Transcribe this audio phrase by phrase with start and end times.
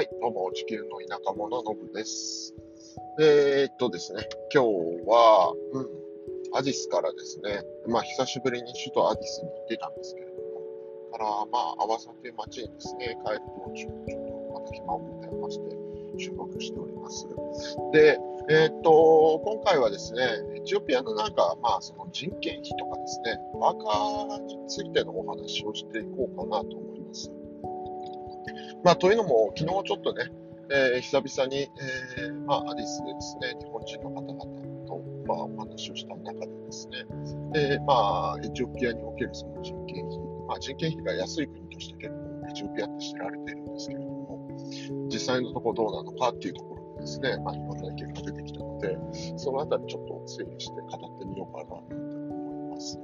[0.00, 2.54] はい、どうも、地球の田舎者のぶです。
[3.20, 4.68] えー、っとですね、今日
[5.04, 5.88] は、うん、
[6.56, 10.40] アディスからですね、まあ、久しぶりに首都アディスに行ってたんですけれども、
[11.12, 15.76] から、まあ、アワサという町にですね、帰る道中、ちょっとまた暇を持てまして、
[16.16, 17.28] 収録しております。
[17.92, 20.22] で、えーっと、今回はですね、
[20.56, 27.30] エチオピアのなんか、まあ、その人件費とかですね、ワーカーについてのお話をしていこうかなと思います。
[28.84, 30.24] まあ、というのも、昨日ちょっとね、
[30.72, 34.38] えー久々に、えーまあ、アディスでですね、日本人の方々
[34.86, 37.04] と、まあ、お話をした中でですね、
[37.56, 44.48] えーまあ、エチオピアにおけるその人件費、まあ、人件費が安い国として結構エチオピアって知られているんですけれども、
[45.12, 48.98] 実際のところどうなのかっていうところでですね、まあ、いろんな意見が出てきたので、
[49.36, 52.98] そのあたりちょっと整理して語ってみようかなと思います。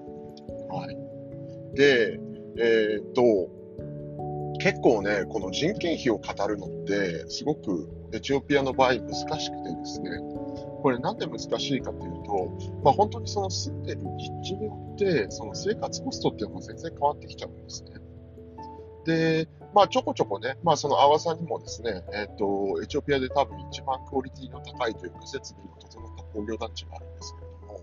[0.71, 0.97] はい。
[1.77, 2.21] で、
[2.59, 3.56] えーっと、
[4.67, 10.11] 結構ね、この人件費を語るのって、すごくエチオピアの場合難しくてですね、
[10.83, 17.91] これなんで難しいかというと、まあ本当にその住んでる立地によって、その生活コストっていうのが全然変わってきちゃうんですね。
[19.05, 27.81] で、まあちょこちょこね、まあその阿波さんにもですね、えっ、と、エチオピアで多分一番クオリティの高いというか設備の整った工業団地があるんですけれども、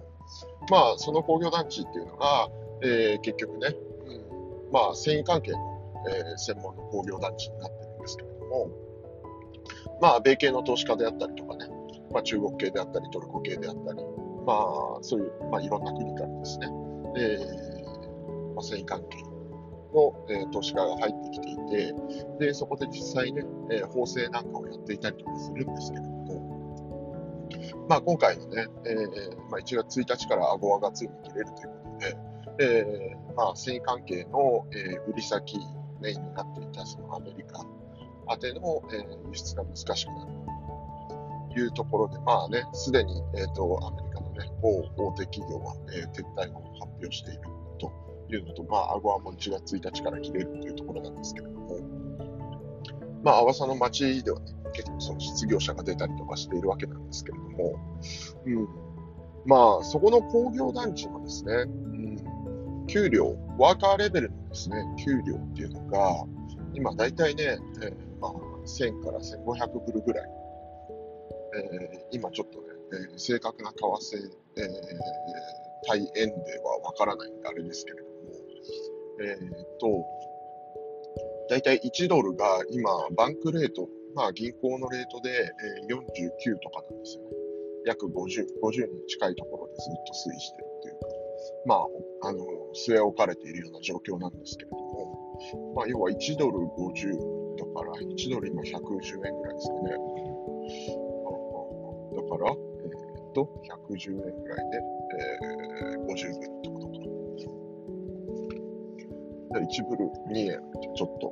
[0.69, 2.49] まあその工業団地っていうのが、
[2.81, 3.73] えー結局ね、
[4.05, 5.72] うん、まあ繊維関係の
[6.09, 8.69] えー専門の工業団地になってるんですけれども、
[10.01, 11.67] まあ、米系の投資家であったりとかね、
[12.11, 14.03] まあ、中国系であったり、トルコ系であったり、
[14.45, 16.67] まあ、そういう、まあ、いろんな国からですね、
[17.17, 19.17] えーまあ、繊維関係
[19.93, 21.93] の、えー投資家が入ってきていて、
[22.39, 26.23] で、そこで実際ね、えー縫製なんかをやっていたりとかするんですけれども、
[27.88, 35.57] まあ、今回のね、えーまあ、1月1日からアゴアがついに切れるということで、えーまあ、繊維関係の、えー売り先
[36.03, 37.65] メインになっていたそのアメリカ
[38.31, 40.31] 宛ての、えー輸出が難しくなる
[41.53, 47.41] というところで、まあね、すでに、えー、とアメリカの、ね、某大手企業は、えー撤退を発表している
[47.79, 47.91] と
[48.29, 51.79] いうのと、まあ、アゴアも1月1日から切れるというところなんですけれども、
[53.23, 57.79] まあ、阿波さの町ではね、結構その失業者が出たりとかしているわけなんですけれども、
[58.45, 58.67] うん、
[59.45, 66.25] まあ、そこの工業団地のですね、うん、給料、ワーカーレベルのですね、給料っていうのが、
[66.75, 68.34] 今大体ね、えーまあ、
[68.66, 70.30] 1000から1500ブルぐらい。
[71.56, 72.68] えー今ちょっとね、
[73.12, 74.69] えー正確な為替、えー
[75.86, 78.14] 対円ではわからないんであれですけれども、
[79.22, 80.06] えっと、
[81.50, 87.30] 大体1ドルが今、バンクレート、まあ銀行のレートで、え49とかなんですよね。
[87.85, 88.14] 約50、
[88.64, 91.08] 50に近いところでずっと推移してるっていうか、
[91.66, 99.91] まあ、あの、据え置かれているような状況なんですけれども、まあ、要は1ドル50だから、1ドル今110円ぐらいですかね。
[102.16, 103.50] だから、えーっと、
[103.89, 104.78] 110円ぐらいで、
[105.19, 106.94] えー、50ブルってことか。
[109.53, 110.59] で1ブル2円、
[110.95, 111.31] ちょっと、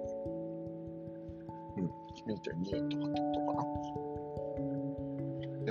[1.77, 1.85] うん、
[2.31, 3.65] 2.2円とかってことかな。
[5.67, 5.69] え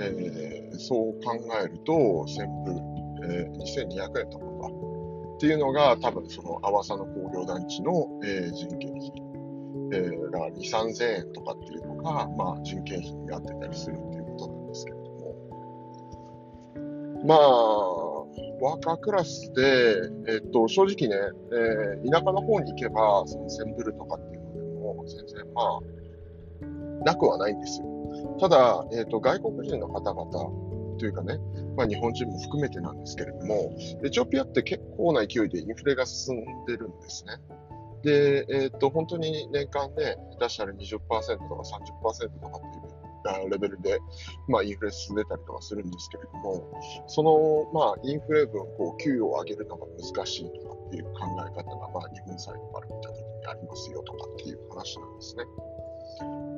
[0.73, 2.77] ーそう考えると、1000ブル、
[3.23, 4.50] えー2200円とか。
[5.41, 9.11] っていうのが、多分その、阿波佐の工業団地の、えー人件費。
[9.91, 15.35] えーだから2、3000円とかっていうのが、まあ、人件費になってたりするっていうことなんですけれども。
[17.25, 17.39] まあ、
[18.63, 19.95] ワーカークラスで、
[20.27, 21.15] えっと、正直ね、
[21.51, 25.79] えー田舎の方に行けば、その1000ブルとかっていうのでも、全然ま
[27.01, 27.87] あ、なくはないんですよ。
[28.39, 30.71] ただ、えっと、外国人の方々
[31.01, 31.39] というかね、
[31.75, 33.75] まあ、日本人も含めてなんですけれども、
[34.05, 37.37] エチオピアって結構な勢いでインフレが進んでるんですね。
[38.03, 43.99] で、えっと、本当に年間ね、出したら20%とか30%とかっていうレベルで、
[44.47, 46.71] まあ、インフレ進んでたりとかするんですけれども、
[47.07, 55.45] その、まあ、インフレ分、こう、給与を上げるのが難しいとかっていう考え方が、まあ、日本サイドから見たときにありますよとかっていう話なんですね。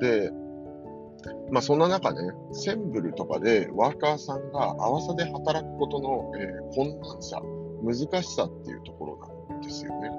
[0.00, 0.43] で、
[1.50, 7.40] まあ、そんな中ね、センブルとかでワーカーさんが合わさで働くことの、えー困難さ、
[7.82, 10.10] 難しさっていうところなんですよね。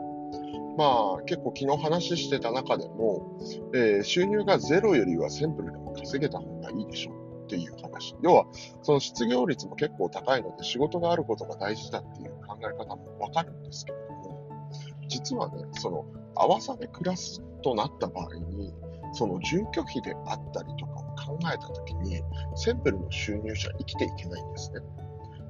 [0.77, 3.37] まあ、結構昨日話してた中でも、
[3.73, 8.15] えー収入がゼロよりはセンブルでも稼げた方がいいでしょうっていう話。
[8.21, 8.45] 要は、
[8.81, 14.49] その失業率も結構高いので仕事があることが大事だっていう考え方もわかるんですけれども、
[15.07, 16.05] 実はね、その、
[16.35, 18.73] 合わさで暮らすとなった場合に、
[19.15, 22.21] その住居費であったりとかを考えたときに、
[22.55, 24.81] センプルの収入者は生きていけないんですね。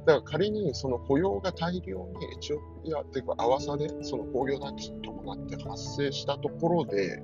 [0.06, 7.24] だから仮にその雇用が大量にエチオピアっていうか、合わさでその工業団地に伴って発生したところで、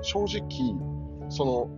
[0.00, 1.70] 正直、その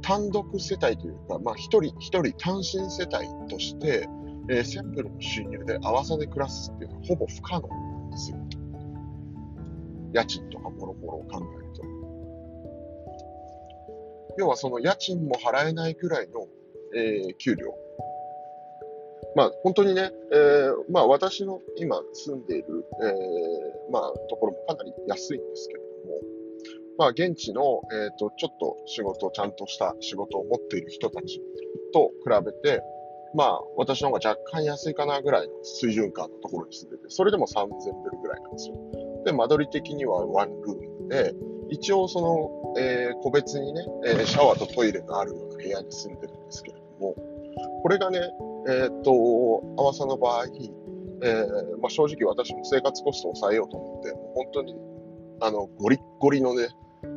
[0.00, 4.08] 単独世帯というか、まあ、一人一人単身世帯として、
[4.48, 8.36] えー、センプルの収入で合わさで暮らすっていうのはほぼ不可能なんですよ。
[10.14, 11.97] 家賃とかもろもろを考えると。
[14.38, 16.46] 要はその家賃も払えないくらいの、
[16.94, 17.74] えー、給料。
[19.36, 26.20] まあ本当にね、えー、まあ私の今住んでいる、えー、まあところもかなり安いんですけれども、
[26.98, 31.40] まあ現地の、え、ー、と、ちょっと仕事、ちゃんとした仕事を持っている人たち
[31.92, 32.82] と比べて、
[33.34, 38.76] まあ私の方が若干安いかなぐらいの水準感のところに住んでて、それでも3000ドルぐらいなんですよ。
[39.24, 41.34] で、間取り的にはワンルームで、
[41.70, 47.14] 一応その、えー、個別にね、えー、シャワーとトイレのある部屋に住んでるんですけれども、
[47.82, 48.20] これがね、
[48.68, 50.46] えー、っと、合わさの場合、
[51.22, 51.46] え、
[51.80, 54.76] まあ、正直私も生活コストを抑えようと思って、もう本当に、
[55.40, 56.68] あの、ゴリッゴリのね、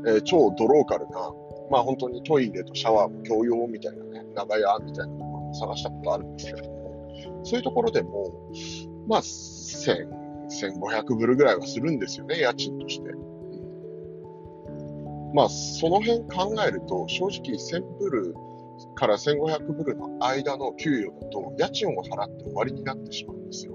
[0.07, 1.31] え、超ドローカルな、
[1.69, 8.31] まあ本当にトイレとシャワーも共用みたいなね、長屋みたいなところも探したことあるんですけれども、そういうところでも、
[9.07, 10.09] まあ、1000、
[10.50, 13.12] 1500ブルぐらいはするんですよね、家賃として。
[15.33, 18.36] まあ、その辺考えると、正直1000ブル
[18.95, 23.74] から1500ブルの間の給与だと、家賃を払って終わりになってしまうんですよ。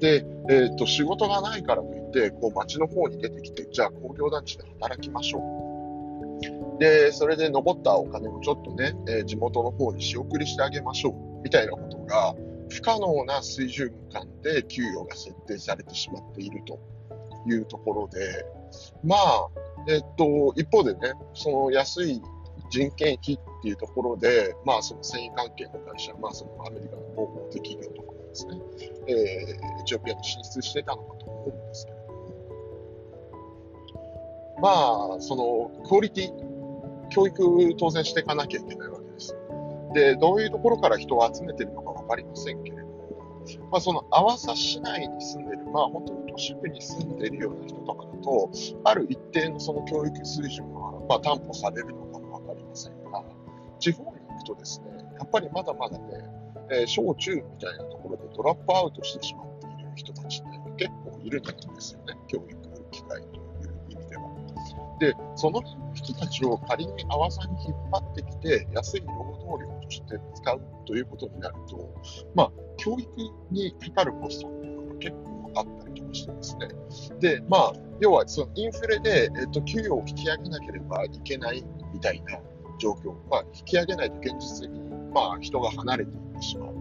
[0.00, 6.78] で、えっ、ー、と、仕事がないからといって、こう街の方に出てきて、じゃあ工業団地で働きましょう。
[6.78, 11.42] で、それで残ったお金をちょっとね、えー、地元の方に仕送りしてあげましょう。
[11.42, 12.34] みたいなことが、
[12.68, 16.80] 不可能な水準感で給与が設定されてしまっていると
[17.46, 18.44] いうところで、
[19.04, 19.48] まあ、
[19.88, 22.22] えっと、一方でね、その安い
[22.70, 28.58] 人件費っていうところで、まあ、その繊維関係の会社、まあ、そのアメリカの大手企業とかもですね、
[29.06, 32.02] えー、エチオピアに進出してたのかと思うんですけれど
[34.54, 39.36] も、まあ、その、クオリティ、教育当然していかなきゃいけないわけです。
[39.92, 42.83] で、どういうところから人を集めてるのかわかりませんけれど、
[43.70, 48.50] まあ、その、阿波佐市内に住んでる、まあ、本当に都市部に住んでるような人とかだと、
[48.84, 53.22] ある一定のその教育水準は、まあ、担保されるのかもわかりませんが、
[53.78, 54.86] 地方に行くとですね、
[55.18, 56.04] やっぱりまだまだね、
[56.70, 64.22] えー、小中みたいなところでドラップアウトしてしまっている人たちって結構いるんですよね、教育の機会という意味では。
[65.00, 65.62] で、その
[65.92, 71.94] 人たちを仮に阿波さに引っ張ってきて、安い労働力として使うということになると、
[72.34, 73.08] まあ、教育
[73.50, 76.68] にかかるコストっていうのが結構あったりとかしてですね。
[77.20, 82.38] で、まあ、要はそのインフレで、えっと、給与を引き上げなければいけないみたいな
[82.78, 83.14] 状況。
[83.30, 86.74] まあ、引き上げないと現実的に、まあ、人が離れていってしまう。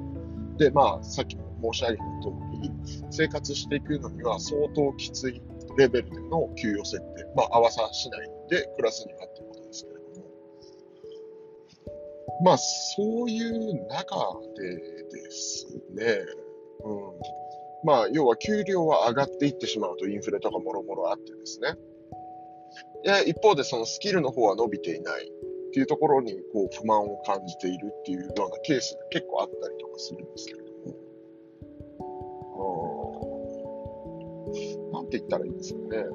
[0.57, 2.29] で、まあ、さっきも申し上げた通
[2.61, 2.71] り、
[3.11, 5.41] 生活していくのには相当きつい
[5.77, 7.25] レベルでの給与設定。
[7.35, 9.27] まあ、合わさしないで暮らすには
[12.41, 14.15] まあ、そういう中
[14.56, 14.77] で
[15.12, 16.19] ですね、
[16.83, 17.00] うん。
[17.83, 21.75] まあ、要は給料は上がっていってしまうとインフレとかもろもろあってですね。
[23.03, 25.30] で、一方でそのスキルの方は伸びていないっ
[25.74, 30.74] ていうところにこう不満を感じているっていうようなケースが結構あったりとかするんですけれども。
[34.94, 36.05] なんて言ったらいいんですかね。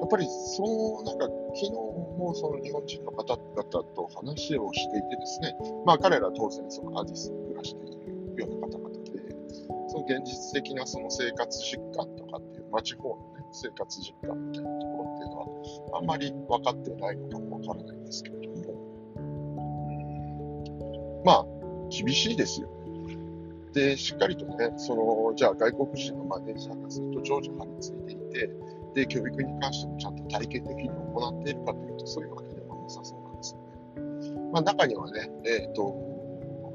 [0.00, 0.26] やっぱり
[0.56, 7.90] そのなんか昨日もその日本人の方々と話をしていてですね、まあ彼ら当然そのアディスに暮らしてい
[8.36, 9.00] るような方々で、
[9.88, 15.46] その現実的なその生活実感とかっていう、まあ地方のね、生活実感みたいなところっていうのは、
[15.98, 18.84] あんまり分かってないのかもわからないんですけれども、
[21.24, 21.46] まあ、
[21.90, 22.74] 厳しいですよね。
[23.72, 28.50] で、しっかりとね、その、じゃあ外国人のマネージャーがずっと常時張り付いていて、
[28.94, 34.50] で、教育に関してもちゃんと体系的に行っているかというと、そういうわけでもなさそうなんですよね。
[34.52, 36.14] まあ、中にはね、えっ、ー、と、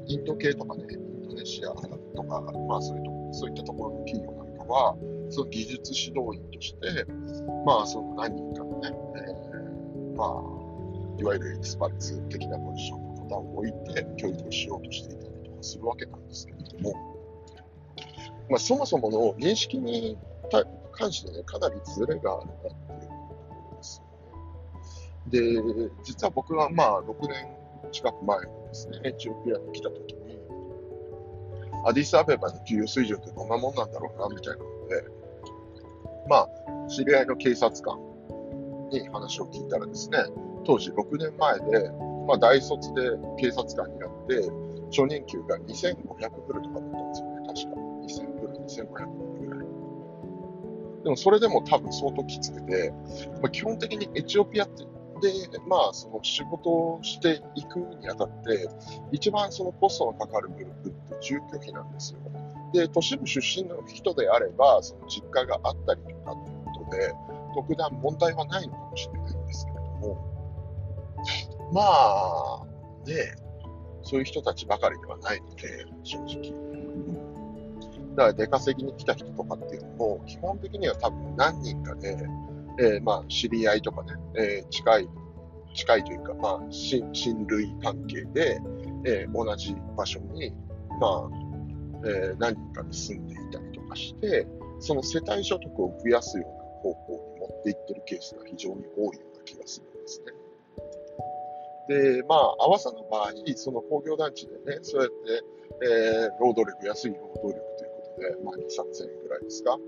[0.06, 4.96] インド系とかね、インドネシアとか、まあそういうと、そういったところの企業なんかは、
[5.30, 7.06] その技術指導員として、
[7.64, 16.94] まあその何人かのね、えー、まあ、いわゆるエキスパルツ的なポジションの方を置いて教育をしようとしていたりとかするわけなんですけれども、
[18.50, 20.18] まあそもそもの認識に
[21.00, 24.02] 関してね、かなりズレがあるなっていうところです
[25.32, 25.86] よね。
[25.86, 30.38] で、実は僕はまあ6年近く前にですね、エチオピアに来た時に、
[31.86, 35.04] アディスアベバの給与水準ってどんなもんなんだろうな、みたいなので、
[36.28, 36.48] まあ、
[36.88, 37.98] 知り合いの警察官
[38.90, 40.18] に話を聞いたらですね、
[40.64, 41.90] 当時6年前で、
[42.28, 43.02] まあ、大卒で
[43.38, 44.42] 警察官になって、
[44.90, 47.80] 初任給が2500ブルとかだったんですよね、確か。
[48.02, 49.39] 2000ブル、2500ブル。
[51.02, 52.92] でもそれでも多分相当きつくて、
[53.40, 54.84] まあ、基本的にエチオピアって
[55.20, 58.68] で、まあ、その仕事をしていくにあたって、
[59.12, 62.20] 一番そのコストのかかるグループって住居費なんですよ。
[62.72, 67.14] で、都市部出身の人であれば、その実家があったりとかっていうことで、
[67.54, 70.18] 特段問題はないのかもしれないんですけれども、
[71.72, 72.64] まあ、
[73.06, 73.14] ね、
[74.02, 76.69] そういう人たちばかりではないので、正直。
[78.20, 82.28] だから出稼ぎに来た人とかっていうのも、基本的には多分何人かで、
[82.78, 85.08] えー、まあ、知り合いとかね、えー、近い、
[85.74, 87.10] 近いというか、まあ、親
[87.46, 88.60] 類関係で、
[89.06, 90.52] えー、同じ場所に、
[91.00, 91.30] まあ、
[92.06, 94.46] え何人かで住んでいたりとかして、
[94.80, 100.22] その世帯所得を増やすような方向に持っていってるケースが非常に多いような気がするんです
[101.88, 102.16] ね。
[102.18, 105.42] で、まあ、阿波さんの場合、その工業団地でね、そうやって、
[105.86, 107.69] えー、労働力、安い労働力
[108.20, 109.78] で、まあ、2、3000円ぐらいですか、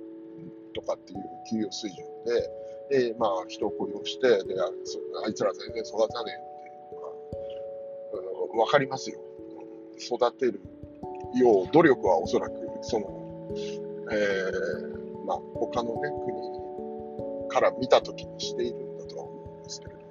[0.75, 1.19] とかっていう
[1.51, 2.07] 給与水準
[2.89, 4.65] で、で、まあ、人を雇用して、で、あ
[5.25, 9.21] あいつら全然育たねえっていうのが、わ、うん、かりますよ。
[9.99, 10.61] 育てる
[11.35, 13.55] よう、努力はおそらく、その、
[14.11, 20.03] えー、まあ、他のね、国から見たときにしているんだとは思うんですけれど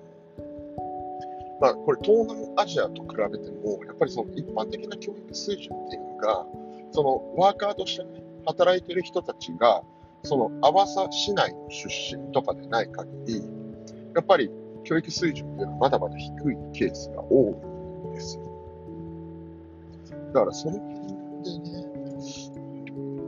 [1.62, 6.46] まあ、これ東南アジアと比べても、やっぱりその一般的な教育水準っていうのが、
[6.92, 9.84] そのワーカーとしてね、働いてる人たちが、
[10.24, 13.44] その阿波佐市内の出身とかでない限り、
[14.16, 14.52] やっぱり
[14.84, 18.44] 教育水準っていうのはまだまだ低いケースが多いんですよ。
[20.34, 20.94] だからその辺
[21.44, 21.92] でね、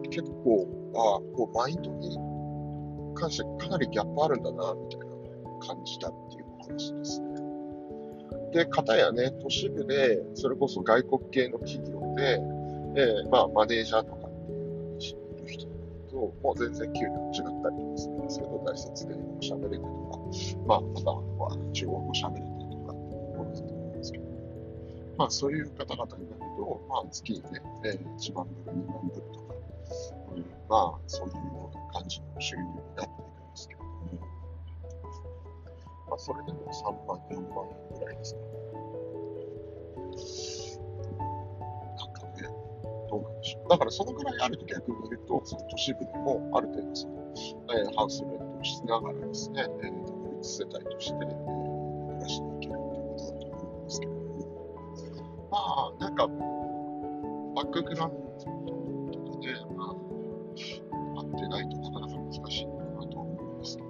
[0.10, 2.18] 結構、ああ、こうマインドに
[3.16, 5.06] 関してかなりギャップあるんだな、みたいな
[5.60, 7.34] 感じたっていう話ですね。
[8.54, 12.40] で、方やね、都市部で、それこそ外国系の企業で、
[12.96, 15.68] えー、まあ、マネージャーとかっていう位置にいる人
[16.12, 20.20] と、もう全然給料違ったりとかするんですけど、大卒で英語喋れてとか、
[20.68, 24.24] まあ、または中国語喋れてとかっていうところだと思うんですけど、
[25.18, 29.56] まあ、そういう方々になると、まあ、月にね、えー、1万ドル、2万ドルとか、
[30.36, 33.90] うん、まあ、そういうような感じの収入になっていくんですけども、
[36.10, 38.42] まあ、それでも3万、4万円ぐらいですね。
[43.14, 43.66] なんかね、どうなんでしょ。
[43.66, 43.70] う。
[43.70, 47.14] だからそのぐらいあると逆に言うと、その都市部でもある程度その、
[47.78, 54.24] えー、ハウスレントをしながらですね、えー、独立世帯として、えー、暮らしていけるということだと思うんですけども、
[55.52, 56.28] まあ、なんか、
[57.56, 60.14] バックグラウンドとかで、まあ、
[61.20, 63.90] 合ってないとなかなか難しいのかなと思うんですけど、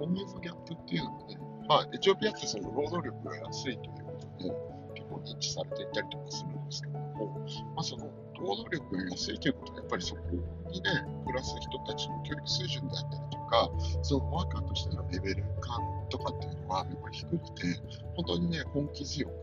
[0.00, 4.50] 今月のギャップっていうのはね、まあ、エチオピアってその労働力が安いということで、
[4.94, 7.38] 結構認知されていたりとかするんですけども、
[7.74, 10.90] まあ、その労働力が安いということは、やっぱりそこにね、
[11.24, 13.70] 暮らす人たちの教育水準であったりとか、
[14.02, 15.80] そのワーカーとしてのレベル感
[16.10, 17.80] とかっていうのは、やっぱり低くて、
[18.14, 19.34] 本当にね、根気強く、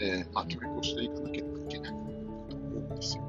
[0.00, 3.22] えー、まあ、教育をしていかなければいけないと思うんですよ。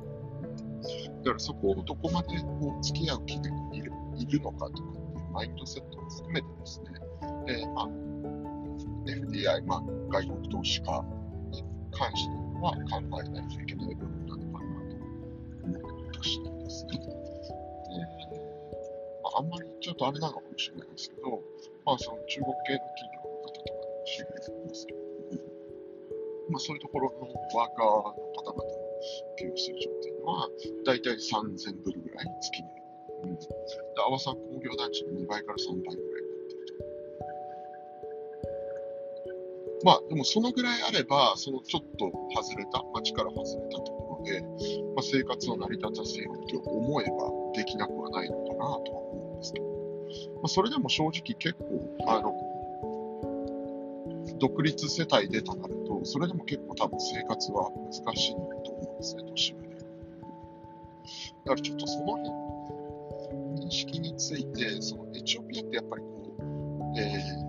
[1.20, 6.88] だからそこをどこまでこう付き合う気がいるいるのかとかっていうマインドセットも含めてですね、
[7.48, 7.90] えー、まあ、
[9.06, 11.04] FDI、まあ、外国投資家
[11.52, 14.96] に関しては考えないといけない部分なのかなと
[15.64, 15.82] 思い
[16.18, 16.92] ましてですね。
[17.00, 18.50] で
[19.24, 21.42] まあ、あんまりちょっとあれなのかもしれないですけど、
[21.86, 25.00] まあ、その中国系の企業の方とかに知り合いますけど、
[26.50, 28.04] まあ、そういうところのワーカーの
[28.36, 28.80] 方々の
[29.38, 30.50] 給与水準っていうのは、
[30.86, 32.68] だいたい3000ドルぐらい月に。
[33.24, 33.36] うん。
[33.36, 33.48] で、
[34.06, 36.19] 阿波さん工業団地の2倍から3倍ぐらい
[39.84, 44.48] まあ、でもそのぐらいあれば、そのちょっと外れた、街から外れたところで、ま
[45.00, 49.66] あ、生活を成り立たせようと思えばできなくはないのかなとは思うんですけど、
[50.36, 51.66] まあ、それでも正直結構、
[52.08, 52.34] あの、
[54.40, 59.70] 独立世帯でとなると、それでも結構多分生活は難しいと思うんですね、都市部で。
[59.70, 67.02] だからちょっとその辺の認識について、そのエチオピアってやっぱりこう、え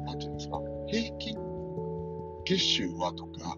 [0.02, 1.49] ー、なんていうんですか、平均
[2.50, 3.56] 月収はとか、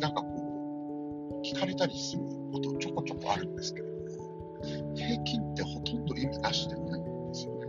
[0.00, 2.22] なんかこう、聞かれたりする
[2.52, 7.66] ことちょこちょこあるんですけれども、平均ってほとんど意味なしでないんですよね。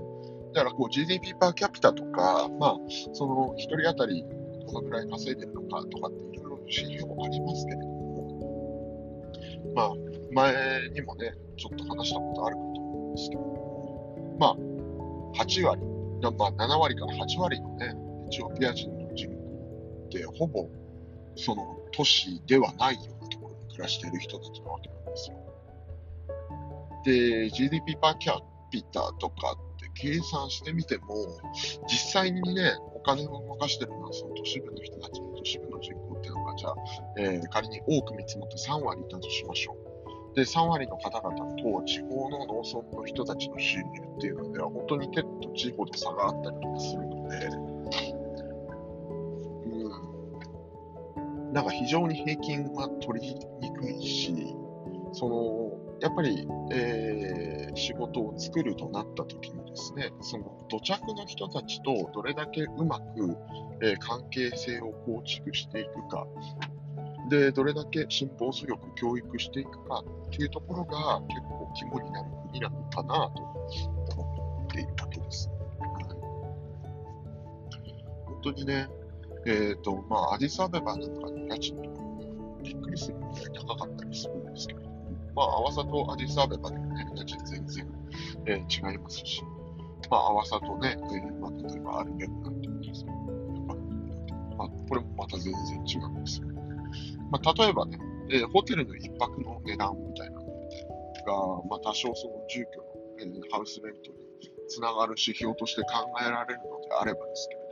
[0.56, 2.78] だからこう GDP パーキャピタとか、まあ、
[3.14, 4.26] その一人当たり
[4.66, 9.22] どのぐらい稼いでるのかとかっていろいろ指標ありますけれども、
[9.76, 9.94] まあ、
[10.32, 15.82] 前にもね、ちょっと話したことあるかと思うんですけども、まあ、8割、
[16.40, 17.94] まあ、7割から8割のね、
[18.26, 18.95] エチオピア人
[20.16, 20.70] てほぼ
[21.36, 25.38] その都市ではないようなところに暮らしている人たちなわけなんですよ。
[27.04, 28.40] で、GDP パーキャ
[28.72, 31.06] ピタとかって計算してみても、
[31.88, 36.76] 実際にね、お金を動かしてるのはその都市部の人たちの、都市部の人口っていうのが、じゃあ、
[37.18, 40.36] えー、仮に多く見積もって3割いたとしましょう。
[40.36, 43.84] で、3割の方々と地方の農村の人たちの収入
[44.18, 48.25] っていうのでは、本当に手と地方で差があったりとかするので、
[51.56, 54.36] なんか非常に平均は取りにくいし、
[55.14, 55.72] その、
[56.02, 63.38] やっぱり、えー、仕事を作るとなった時にですね、その土着の人たちとどれだけうまく、
[63.82, 66.28] えー、関係性を構築していくか、
[67.30, 73.44] で、どれだけ辛抱強く教育していくかっていうところが結構肝になる国なのかなと
[74.18, 75.50] 思っているわけです。
[75.80, 75.86] は
[77.86, 78.90] い、本当にね、
[79.46, 82.06] えっ、ー、と、まあ、アディサアベバなんかの家賃とか
[82.64, 83.34] びっくりするぐらい
[83.68, 84.82] 高かったりするんですけど、
[85.36, 87.88] まあ、アワサとアディスアベバでもね、家賃全然、
[88.48, 89.44] えー、違いますし、
[90.10, 93.16] まあ、アワサとね、えー、まあ、例えばアルベルなんていうんですけど、
[94.58, 96.48] まあ、これもまた全然違うんですよ。
[97.32, 98.00] まあ、例えばね、
[98.32, 100.46] えー、ホテルの一泊の値段みたいなの
[101.62, 102.86] が、まあ、多少その住居の、
[103.20, 104.18] えー、ハウスレントに
[104.68, 105.88] つながる指標として考
[106.26, 107.65] えられるのであればですけど、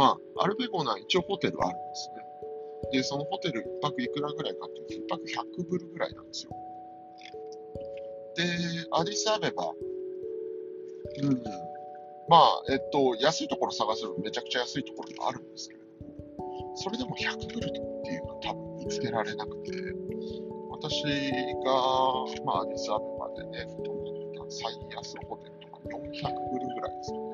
[0.00, 2.24] まあ、アルベゴナ一応ホテルあるんですね。
[2.92, 6.52] で、そのホテル1泊いくらぐらいかっていうと、1泊100ブルぐらいなんですよ。
[8.34, 8.44] で、
[8.92, 9.70] アディスアベバ、
[11.22, 11.42] うん、
[12.30, 19.72] まあ、えっと、安いところ探せばめちゃくちゃ安いところがあるんですけれども、それでも100ブルっていうのは多分見つけられなくて、
[20.70, 21.12] 私が、
[22.46, 23.92] まあ、アディスアベバでね、泊
[24.38, 27.29] まった最安ホテルとか400ブルぐらいです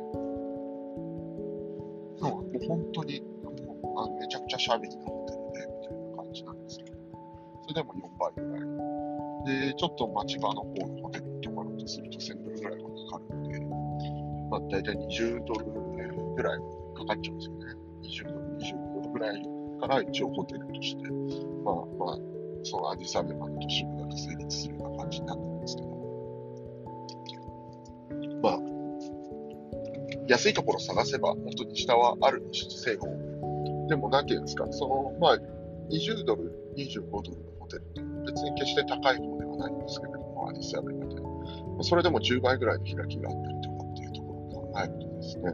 [2.21, 2.59] よね。
[2.59, 6.97] もう本当に、もうあめちゃくちゃシャビーなホテルで、みたいな感じなんですけど、
[7.63, 9.71] それでも4倍ぐらい。
[9.71, 13.61] で、ちょっと町場の方のホテルに泊まるとすると1000ドルぐらいはかかるので、
[14.51, 15.65] まあ大体20ドル
[16.35, 16.59] ぐらい
[16.95, 17.67] かかっちゃうんですよね。
[18.03, 19.43] 20ドル、25ドルぐらい
[19.81, 21.03] から一応ホテルとして、
[21.65, 22.19] まあまあ、
[22.65, 25.89] そのアディサベマの都市部だと成立するような感じになってるんですけど、
[28.43, 28.76] まあ、
[30.29, 33.01] 安いところ探せば本当に下はあるにせよ、
[33.89, 35.39] でもなんていうんですか、その、まあ、
[35.91, 41.17] 20ドル、25ドルのホテルって別に決して高い方ではないんですけれども、アディスアベバで。
[41.83, 45.53] それでも10倍ぐらいの開きがあったりとかっていうところを考えるとですね、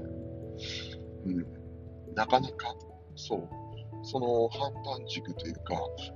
[1.27, 2.75] うん、なかなか、
[3.17, 3.49] そう、
[4.05, 5.75] その判断軸というか、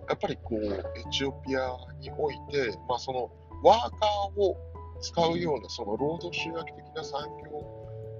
[0.08, 3.30] やっぱりこう、エチオピアにおいて、まあその、
[3.62, 4.56] ワーカーを
[5.00, 7.75] 使うような、その労働集約的な産業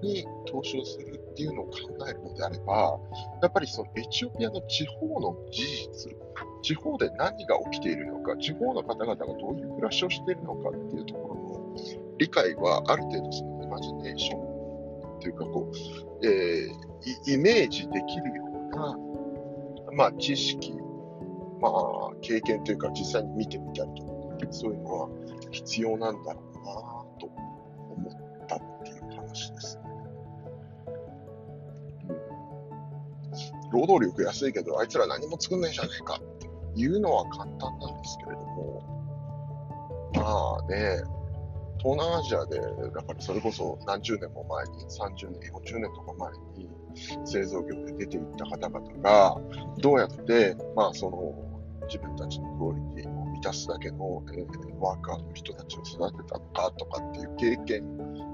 [0.06, 1.72] に投資をするっていうのを考
[2.08, 2.98] えるのであれば、
[3.42, 6.16] やっぱりそのエチオピアの地方の事実、
[6.62, 11.46] 地方で何が起きているのか、地方の方々がどういう暮らしをしているのかっていうところの
[12.18, 18.98] 理解はある程度そのイマジネーションというかこう、えー、イメージできるような、
[19.92, 20.72] まあ、知識、
[21.60, 24.12] まあ、経験というか実際に見てみたりとか、
[24.52, 25.08] そういうのは
[25.50, 26.72] 必要なんだろうな
[27.18, 27.26] と
[27.90, 29.85] 思ったっていう話ですね。
[33.72, 36.48] 労働力安いけど、あいつら何も作んないじゃねえかって
[36.80, 38.96] いうのは簡単なんですけれども、
[40.14, 41.02] まあね、
[41.78, 46.68] 東南アジアで、だからそれこそ何十年も前に、30年、40年とか前に
[47.24, 49.36] 製造業で出ていった方々が、
[49.78, 51.46] どうやって、まあその、
[51.86, 57.84] 自分たちのクオリティを満たすだけの、えー、ワーカーの人たちを育てたのかとかっていう経験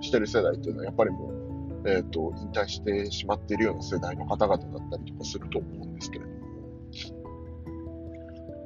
[0.00, 1.41] してる世代っていうのはやっぱりもう
[1.84, 6.36] えっ、ー、と、引退してしまっているような世代の方々だったりとかすると思うんですけれども、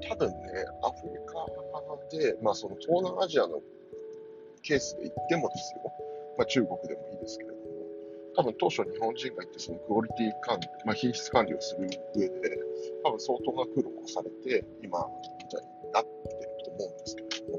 [0.09, 0.35] 多分ね、
[0.83, 1.67] アフリカ
[2.11, 3.61] で、まあその東南アジアの
[4.63, 5.93] ケースで言ってもですよ、
[6.39, 7.61] まあ中国でもいいですけれども、
[8.37, 12.33] 多分当初日本人が行ってそのクオリティ管理、まあ品質管理をする上で、
[13.05, 17.59] 多分相当な苦労をされて、今みたいになってると思うんですけれども、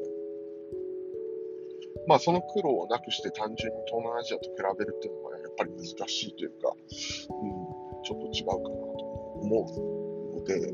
[2.07, 5.26] まあその苦労をなくして単純に東南アジアと比べるっていうのは
[5.57, 7.47] ぱり難しいというか、う
[7.99, 8.71] ん、ちょっと違うかなと
[9.41, 10.73] 思うので、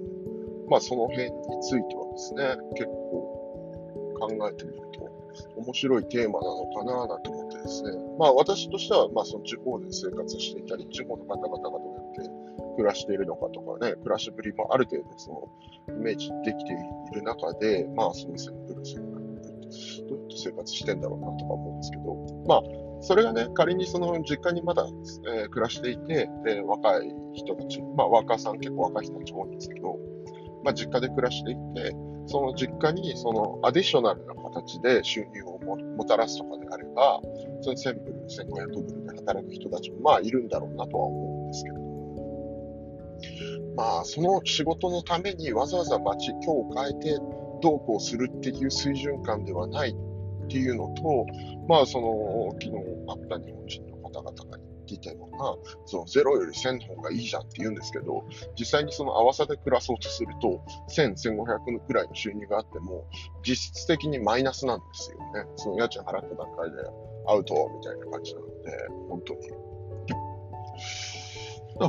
[0.70, 2.44] まあその辺についてはですね、
[2.76, 5.10] 結構考えてみると
[5.58, 12.32] 面白いテーマなのかななんて思ってですね、まあ私としては、まあその地方で生活していたり、地方の方々がどうやって
[12.76, 15.32] 暮らしているのかとかね、暮らしぶりもある程度そ
[15.88, 19.14] のイメージできている中で、まあそのセンプルセン
[20.08, 22.62] どうやって生活してんだろうなとか思うんですけど、まあ
[23.04, 24.88] それがね、仮にその実家にまだ、
[25.36, 30.00] えー、暮らしていて、で、若い人たち、まあ、ワーカーさん結構若い人たち多いんですけど、
[30.64, 31.94] まあ、実家で暮らしていて、
[32.28, 35.60] その実家にそのアディショナルな形で収入を
[35.98, 37.20] もたらすとかであれば、
[37.62, 41.82] それ1000ブル、1500ブルで働く人たちもまあいるんだろうなとは思うんですけれど、
[43.76, 47.20] まあその仕事のためにわざわざ街、今日を変えて
[47.62, 49.94] どうこうするっていう水準感ではない
[50.44, 51.26] っていうのと、
[51.68, 52.72] まあその昨日
[53.08, 58.26] あった日本人の方々が言っていたのが、その0より1000の方がいいじゃんって言うんですけど、
[58.58, 63.08] 実際にその合わせで暮らそうとすると、1000、1500くらいの収入があっても、
[63.46, 65.46] 実質的にマイナスなんですよね。
[65.56, 66.78] その家賃払った段階で
[67.28, 68.54] アウトみたいな感じなので、
[69.10, 69.40] 本当に。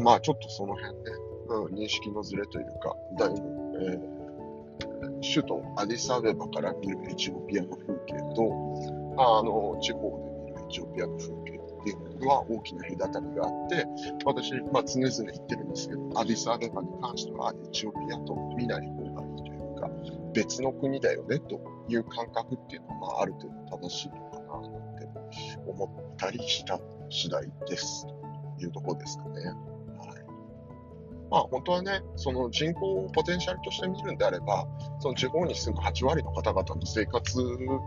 [0.03, 1.03] まあちょっとその辺ね、
[1.49, 3.37] うん、認識のずれというか、だいぶ、
[3.83, 4.24] えー、
[5.23, 13.87] 首都アディサアベバから見るエチオピアの風景と、あの、地方で見るエチオピアの風景っていうのは大きな隔たりがあって、
[14.25, 19.91] 私、まあ、常々言ってるんですけど、アディスアベバに関してはエチオピアと見ない方がいいというか、
[20.33, 25.09] 別の国だよねという感覚っていうのは、まあ、ある程度正しいのかななんて
[25.67, 26.81] 思ったりした
[27.11, 29.74] 次第ですというところですかね。
[31.31, 34.67] まあ、本当はね、その人口をポテンシャルとして見るんであれば、
[35.01, 37.39] その地方に住む8割の方々の生活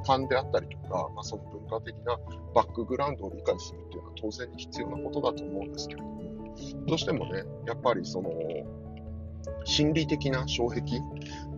[0.06, 2.18] 観であったりとか、まあ、その文化的な
[2.54, 6.56] バックグラウンドを理解するっていうのは当然に必要なことだと思うんですけれども、
[6.88, 8.32] どうしてもね、やっぱりその、
[9.64, 11.00] 心理的な障壁、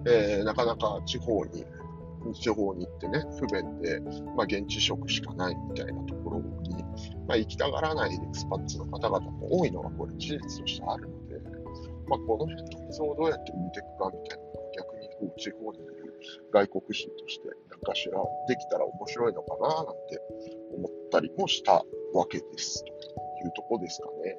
[0.05, 1.65] えー、なかなか地方に
[2.33, 3.99] 地方に行ってね、不便で、
[4.35, 6.83] まあ、現地職しかないみたいなところに、
[7.27, 11.18] まあ、行きたがらないエクスパッツの方々も多いのはこれ事実としてあるの、
[12.09, 16.19] まあ、この辺の溝をどうやって埋めていくかみたいなのが逆にこう地方にいる
[16.51, 18.17] 外国人として何かしら
[18.47, 20.19] できたら面白いのかななんて
[20.73, 24.37] 思ったりもしたわけですというとこですかね。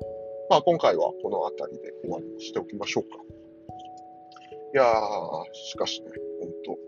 [0.51, 3.23] まあ今回はこの辺りで終わりにしておきましょうか。
[4.73, 6.79] いやー、しかしね、ほんと、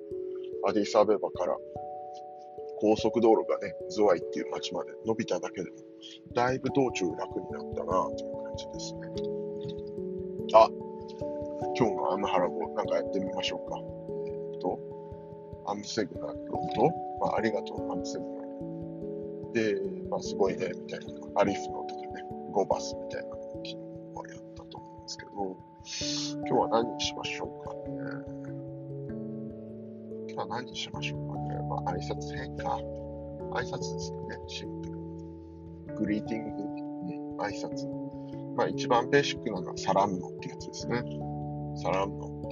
[0.68, 1.56] アディサベバから
[2.78, 5.76] 高速道路がね、ズワイっていう街まで伸びただけでも、
[6.32, 9.42] だいぶ道中楽になったなという感じですね。
[10.54, 10.68] あ、
[11.78, 13.78] 今日のアムハラボなんかやってみましょうか。
[14.26, 14.78] えっと、
[15.66, 18.42] アムセグナルと、まあ、ありがとう、アムセグナル。
[19.52, 22.08] で、まあ、すごいね、みたいな、アリフのとかね、
[22.52, 23.76] ゴバスみたいなのを昨日
[24.14, 25.30] はやったと思うんですけど、
[26.46, 27.82] 今日は何にしましょうかね。
[30.28, 31.62] 今日は何にしましょうかね。
[31.68, 32.78] まあ、挨拶変か。
[33.52, 34.88] 挨拶ですよね、シンプ
[35.92, 35.96] ル。
[35.96, 36.62] グリーティング、
[37.06, 38.01] ね、挨拶。
[38.56, 41.02] まあ、一番ベーシックなのはサラムノってやつですね。
[41.76, 42.42] サラムノ。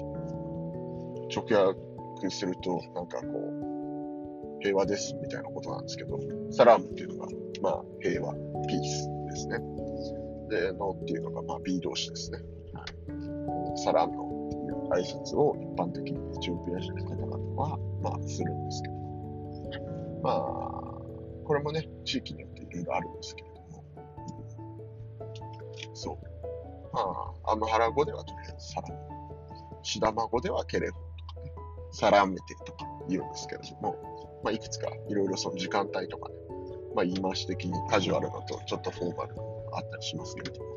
[1.35, 6.19] 直訳すると、なんかこう、平和ですみたいなことなんですけど、
[6.51, 7.29] サラムっていうのが、
[7.63, 9.59] まあ、平和、ピースですね。
[10.49, 12.39] で、ノっていうのが、まあ、B 同士ですね。
[13.77, 18.95] サラムノっていう挨拶を一般的にエチオピア人の方々は、まあ、するんですけど、
[20.23, 20.91] まあ、
[21.45, 23.50] これもね、地域によっていろいろあるんですけど、
[26.01, 26.17] そう。
[26.93, 27.01] ま
[27.45, 28.95] あ、アムハラ語ではとりあえずサラム。
[29.83, 31.53] シダマ語ではケレホとかね、
[31.93, 36.35] サラメテとか言うんですけれども、まあ、いくつかいろいろその時間帯とかね、
[36.95, 40.71] まあ、言い回し的にカジュアルだとちょっとフォーマルなのがあったりしますけれども、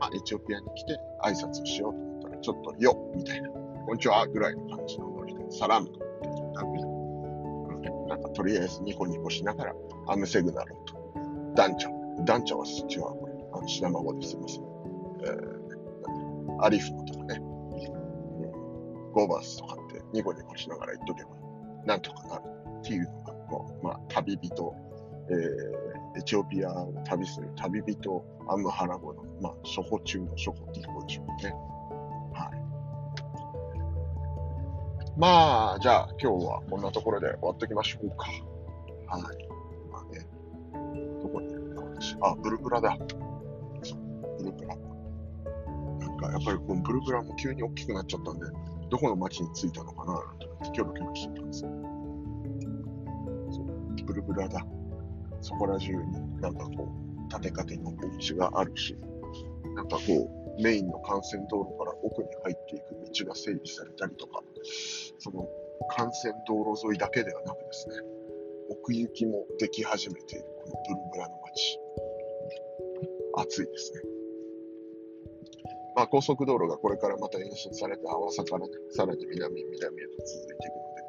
[0.00, 5.98] まあ、エチオピアに来て挨拶しようと思ったら、ちょっとよみたいな、こんにちはぐらいの感じのノリで、サラムと
[6.54, 9.74] なんで、うん、なんかとりあえずニコニコしながら、
[10.06, 10.94] アムセグナルと、
[11.54, 13.31] ダンチャ、ダンチャは違う、これ、
[13.66, 14.62] シナマ語ですいません。
[15.24, 17.40] えー、アリフとかね、
[19.12, 21.30] ゴーバースとかってニコニコしながら言っとけば、
[21.84, 22.42] なんとかなる
[22.80, 24.74] っていうのが、こう、まあ、旅人、
[25.28, 31.54] えー、エチオピアを旅する旅人、アムハラ語の、まあ、初歩中の初歩っていうことでしょうね。
[32.32, 32.62] はい。
[35.16, 38.26] まあ、じゃあ、今日はこんなところで終わっておきましょうか。
[39.08, 39.22] はい。
[39.90, 40.26] まあね、
[41.22, 42.16] どこにいるんだ私。
[42.20, 42.96] あ、ブルブラだ。
[44.42, 44.76] ブルブラ。
[45.98, 48.46] なんか、やっぱりこのブルブラも急に大きくなっちゃったんで、
[48.90, 51.70] どこの町に着いたのかななんてキョロキョロしてたんですよ。
[53.50, 54.66] そう、ブルブラだ。
[55.40, 58.96] そこら中になんかこう、縦かけのお道があるし、
[59.74, 64.42] なんかこう、メインの幹線道路から奥に入っていく道が整備されたりとか、
[65.18, 65.48] その
[65.98, 67.94] 幹線道路沿いだけではなくですね、
[68.70, 71.78] 奥行きもでき始めているこのブルブラの街。
[73.34, 74.21] 暑いですね。
[75.94, 81.02] まあ、高速道路がこれからまた延伸されて、淡さからね、さらに南、南へと続いていくので、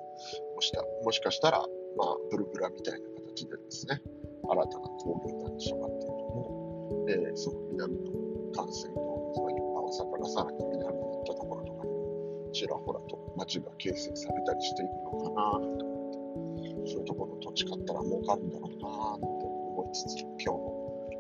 [0.56, 1.60] もしたもしかしたら、
[1.98, 4.02] まあ、ブルブラみたいな形でですね、
[4.50, 8.12] 新たな工業団地とかっていうのも、えー、その南の
[8.52, 9.02] 幹線道
[9.34, 20.54] 路沿い、淡さからさらに南に行ったところとかに、ちらほらと街が形成されたりしていくのかなと思って、そういうところの土地買ったら儲かるんだろうなと思いつつ、今日の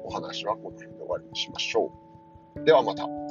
[0.04, 1.91] お話はこの辺で終わりにしましょ
[2.56, 2.63] う。
[2.65, 3.23] ではまた。